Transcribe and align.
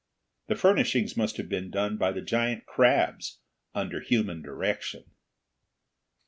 The 0.47 0.55
furnishings 0.55 1.15
must 1.15 1.37
have 1.37 1.47
been 1.47 1.69
done 1.69 1.97
by 1.97 2.11
the 2.11 2.23
giant 2.23 2.65
crabs, 2.65 3.37
under 3.75 3.99
human 4.01 4.41
direction. 4.41 5.03